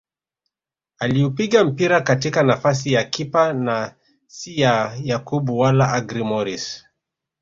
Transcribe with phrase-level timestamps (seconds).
[0.99, 3.95] Aliupiga mpira katika nafasi ya kipa na
[4.27, 6.83] si ya Yakub wala Agrey Moris